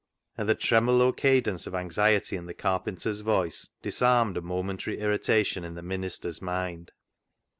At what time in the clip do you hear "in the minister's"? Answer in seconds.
5.63-6.41